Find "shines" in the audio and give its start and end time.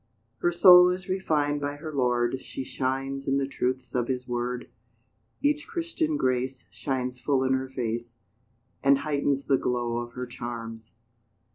2.63-3.27, 6.71-7.19